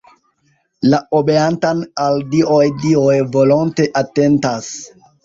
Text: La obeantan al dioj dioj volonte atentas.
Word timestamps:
La 0.93 0.99
obeantan 1.17 1.83
al 2.05 2.17
dioj 2.31 2.63
dioj 2.85 3.19
volonte 3.37 3.87
atentas. 4.03 4.73